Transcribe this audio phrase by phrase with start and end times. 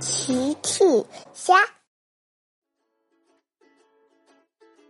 [0.00, 0.84] 奇趣
[1.32, 1.56] 虾，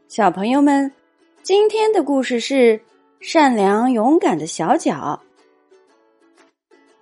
[0.06, 0.92] 小朋友们，
[1.42, 2.78] 今天的故事是
[3.18, 5.18] 善良勇敢的小脚。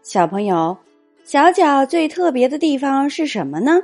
[0.03, 0.79] 小朋友，
[1.25, 3.83] 小脚最特别的地方是什么呢？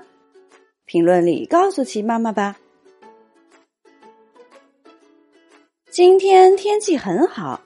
[0.84, 2.56] 评论里告诉奇妈妈吧。
[5.90, 7.60] 今天天气很好，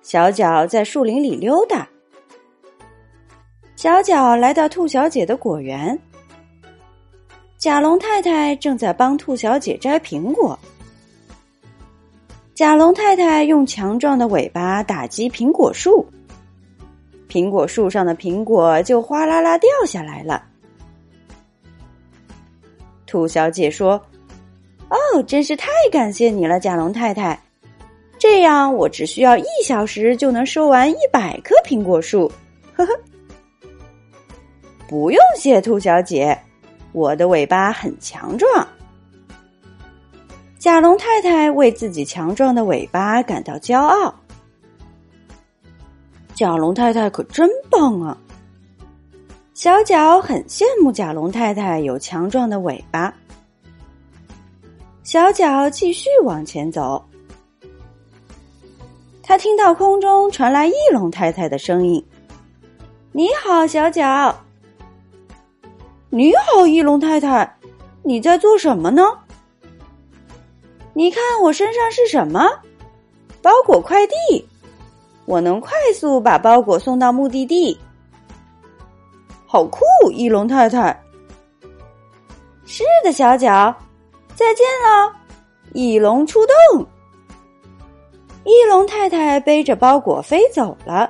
[0.00, 1.89] 小脚在树林里溜达。
[3.80, 5.98] 小脚来到兔小姐的果园，
[7.56, 10.58] 甲龙太太正在帮兔小姐摘苹果。
[12.52, 16.04] 甲龙太太用强壮的尾巴打击苹果树，
[17.26, 20.44] 苹果树上的苹果就哗啦啦掉下来了。
[23.06, 23.92] 兔小姐说
[24.92, 27.42] ：“哦，真是太感谢你了，甲龙太太！
[28.18, 32.30] 这样我只需要一小时就能收完一百棵苹果树。”
[32.76, 32.92] 呵呵。
[34.90, 36.36] 不用谢，兔小姐，
[36.90, 38.66] 我的尾巴很强壮。
[40.58, 44.12] 甲龙太太为自己强壮的尾巴感到骄傲。
[46.34, 48.18] 甲龙太太可真棒啊！
[49.54, 53.14] 小脚很羡慕甲龙太太有强壮的尾巴。
[55.04, 57.00] 小脚继续往前走，
[59.22, 62.04] 他听到空中传来翼龙太太的声音
[63.12, 64.34] ：“你好，小脚。”
[66.12, 67.56] 你好，翼龙太太，
[68.02, 69.04] 你在做什么呢？
[70.92, 72.50] 你看我身上是什么？
[73.40, 74.44] 包裹快递，
[75.24, 77.78] 我能快速把包裹送到目的地。
[79.46, 81.00] 好酷，翼龙太太。
[82.64, 83.72] 是的，小脚，
[84.34, 85.14] 再见了，
[85.74, 86.84] 翼龙出动。
[88.42, 91.08] 翼龙太太背着包裹飞走了。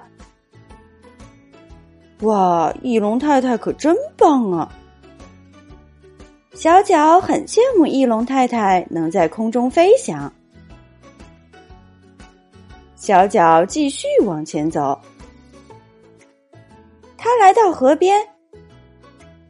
[2.20, 4.70] 哇，翼龙太太可真棒啊！
[6.60, 10.30] 小脚很羡慕翼龙太太能在空中飞翔。
[12.96, 15.00] 小脚继续往前走，
[17.16, 18.22] 他来到河边，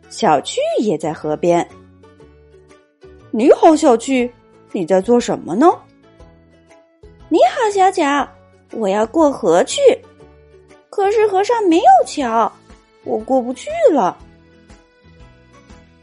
[0.08, 1.68] 小趣也在河边。
[3.32, 4.32] 你好，小趣，
[4.70, 5.66] 你在做什么呢？
[7.28, 8.24] 你好，小脚，
[8.70, 9.80] 我要过河去，
[10.88, 12.52] 可是河上没有桥，
[13.02, 14.16] 我过不去了。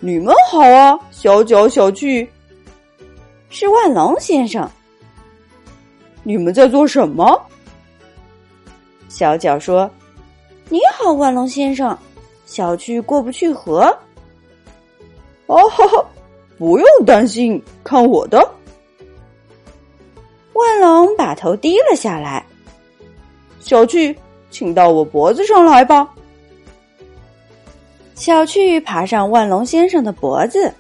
[0.08, 2.26] 你们好啊，小脚、小趣，
[3.50, 4.66] 是万龙先生。
[6.24, 7.38] 你们在做什么？
[9.10, 9.92] 小脚说
[10.72, 11.98] ：“你好，万龙先生。”
[12.48, 13.94] 小趣过不去河。
[15.48, 15.58] 哦，
[16.58, 18.40] 不用担心，看我的。
[20.54, 22.46] 万龙把头低了下来。
[23.60, 24.18] 小趣，
[24.52, 26.10] 请到我脖子上来吧。
[28.18, 30.74] 小趣爬上万龙先生的脖子，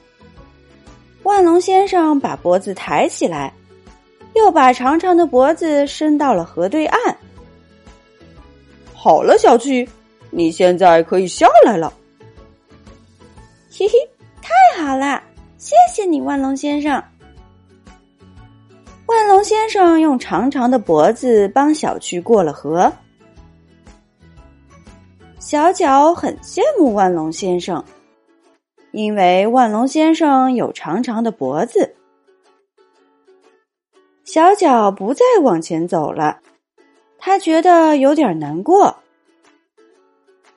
[1.21, 3.53] 万龙先生把脖子抬起来，
[4.33, 7.17] 又把长长的脖子伸到了河对岸。
[8.91, 9.87] 好了，小趣，
[10.31, 11.93] 你现在可以下来了。
[13.71, 13.93] 嘿嘿，
[14.41, 15.21] 太好了，
[15.59, 17.01] 谢谢你，万龙先生。
[19.05, 22.91] 万龙先生用长长的脖子帮小趣过了河。
[25.39, 27.83] 小脚很羡慕万龙先生，
[28.91, 31.95] 因为万龙先生有长长的脖子。
[34.25, 36.39] 小脚不再往前走了，
[37.17, 38.97] 他觉得有点难过。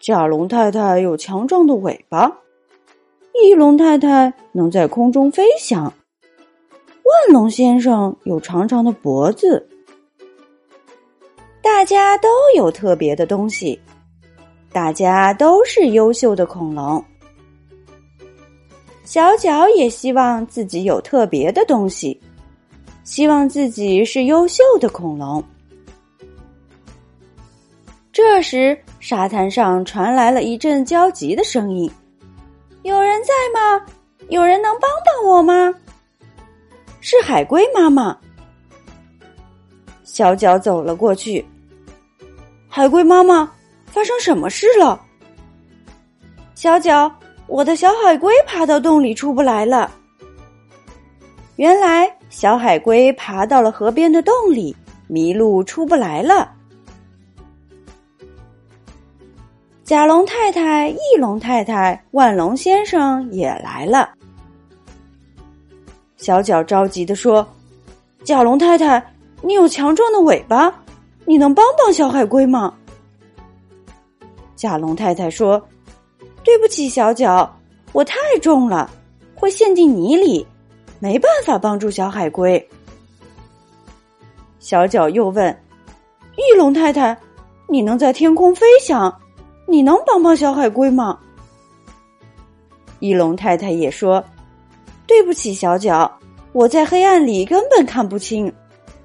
[0.01, 2.39] 甲龙太太有强壮的尾巴，
[3.35, 9.69] 翼龙太太能在空中飞翔，万龙先生有长长的脖子，
[11.63, 13.79] 大家都有特别的东西。
[14.73, 17.05] 大家都是优秀的恐龙，
[19.05, 22.21] 小脚也希望自己有特别的东西，
[23.03, 25.43] 希望自己是优秀的恐龙。
[28.13, 31.91] 这时，沙滩上传来了一阵焦急的声音
[32.83, 33.85] ：“有人在吗？
[34.29, 35.75] 有人能帮帮我吗？”
[37.01, 38.17] 是海龟妈妈。
[40.05, 41.45] 小脚走了过去，
[42.69, 43.51] 海龟妈妈。
[43.91, 45.01] 发生什么事了？
[46.55, 47.13] 小脚，
[47.47, 49.91] 我的小海龟爬到洞里出不来了。
[51.57, 54.75] 原来，小海龟爬到了河边的洞里，
[55.09, 56.53] 迷路出不来了。
[59.85, 64.09] 甲龙太太、翼龙太太、万龙先生也来了。
[66.17, 67.47] 小脚着急的说
[68.23, 69.05] ：“甲龙太太，
[69.43, 70.73] 你有强壮的尾巴，
[71.25, 72.73] 你能帮帮小海龟吗？”
[74.61, 75.59] 甲龙太太说
[76.45, 77.51] ：“对不起，小脚，
[77.93, 78.91] 我太重了，
[79.35, 80.47] 会陷进泥里，
[80.99, 82.69] 没办法帮助小海龟。”
[84.61, 85.51] 小脚又问
[86.37, 87.17] ：“翼龙太太，
[87.71, 89.11] 你能在天空飞翔？
[89.67, 91.19] 你能帮帮小海龟吗？”
[93.01, 94.23] 翼龙太太也说
[95.09, 96.21] ：“对不起，小脚，
[96.53, 98.53] 我在黑暗里根本看不清，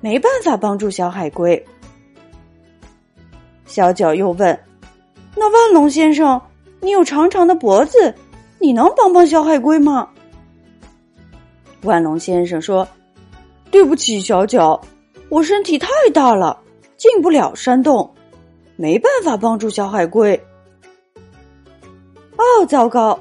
[0.02, 1.66] 没办法帮助小海龟。”
[3.66, 4.60] 小脚又问
[5.36, 6.42] ：“那万龙先生，
[6.82, 8.14] 你有长长的脖子，
[8.60, 10.10] 你能帮帮小海龟吗？”
[11.84, 12.88] 万龙先生说
[13.70, 14.82] ：“对不起，小脚，
[15.30, 16.60] 我身体太大了，
[16.98, 18.10] 进不了山洞，
[18.76, 20.42] 没办法帮助小海龟。”
[22.38, 23.20] 哦，糟糕！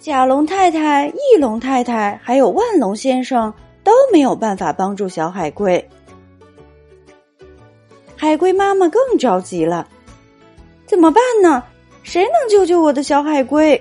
[0.00, 3.52] 甲龙太太、翼龙太太还有万龙先生
[3.84, 5.88] 都没有办法帮助小海龟。
[8.16, 9.86] 海龟妈妈更着急了，
[10.90, 11.62] 怎么办呢？
[12.02, 13.80] 谁能救救我的小海龟？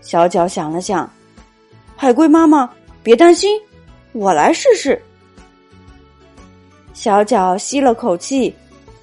[0.00, 1.08] 小脚想了想，
[1.94, 2.72] 海龟妈妈，
[3.02, 3.60] 别担心，
[4.12, 4.98] 我来试试。
[6.94, 8.54] 小脚吸了口气，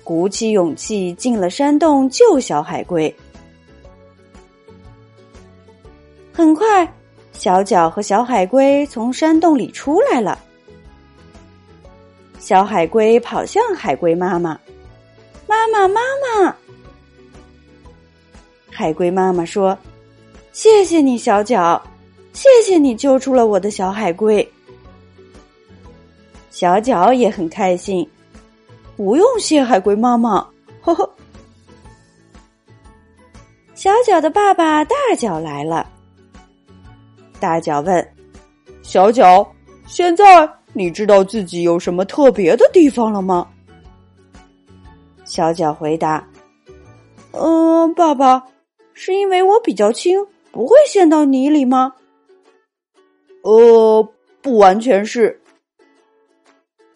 [0.04, 3.16] 鼓起勇气进了山洞救小海龟。
[6.34, 6.92] 很快，
[7.32, 10.40] 小脚和小海龟从山洞里出来了。
[12.40, 14.60] 小海龟跑向海龟妈妈
[15.72, 16.02] ：“妈妈，妈
[16.46, 16.56] 妈！”
[18.70, 19.76] 海龟妈妈说
[20.54, 21.82] ：“谢谢你，小脚，
[22.34, 24.48] 谢谢你救出了我的小海龟。”
[26.52, 28.08] 小脚也很开心，
[28.96, 30.46] 不用谢，海龟妈妈。
[30.82, 31.10] 呵呵。
[33.76, 35.88] 小脚的爸爸大脚来了。
[37.40, 38.14] 大脚问
[38.82, 39.48] ：“小脚，
[39.86, 43.48] 现在？”你知道自己有什么特别的地方了吗？
[45.28, 46.26] 小脚回答
[47.32, 48.44] ：“嗯，爸爸，
[48.94, 51.94] 是因为我比较轻，不会陷到泥里吗？”
[53.44, 54.10] 呃，
[54.42, 55.40] 不完全是。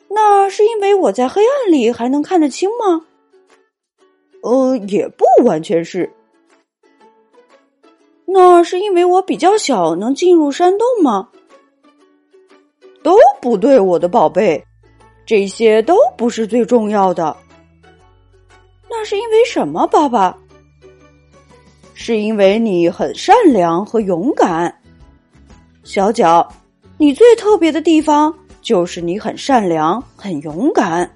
[0.07, 3.05] 那是因为我在黑暗里还能看得清吗？
[4.41, 6.11] 呃，也不完全是。
[8.25, 11.29] 那是因为我比较小，能进入山洞吗？
[13.03, 14.63] 都不对，我的宝贝，
[15.25, 17.35] 这些都不是最重要的。
[18.93, 20.37] 那是因为什么，爸爸？
[21.93, 24.75] 是因为你很善良和勇敢。
[25.83, 26.45] 小脚，
[26.97, 31.09] 你最特别的地方就是你很善良、很勇敢。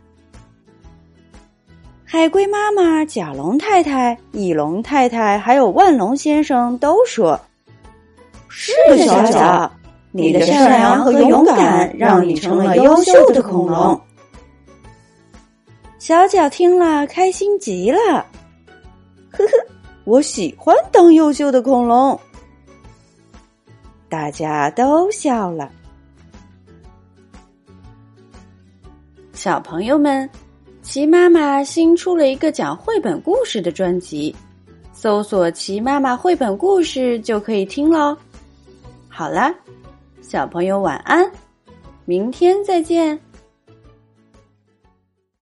[2.05, 7.37] 海龟妈妈、甲龙太太、翼龙太太还有万龙先生都说
[8.47, 9.69] ：“是的，小脚。”
[10.11, 13.99] 你的善良和勇敢让你成了优秀的恐龙。
[16.05, 17.97] 小脚听了，开心极了。
[19.31, 19.51] 呵呵，
[20.03, 22.19] 我喜欢当优秀的恐龙。
[24.07, 25.71] 大家都笑了。
[29.33, 30.29] 小朋友们，
[30.83, 34.35] 齐妈妈新出了一个讲绘本故事的专辑，
[34.93, 38.15] 搜索“齐妈妈绘本故事”就可以听喽。
[39.09, 39.51] 好了。
[40.21, 41.27] 小朋友晚安，
[42.05, 43.19] 明天再见。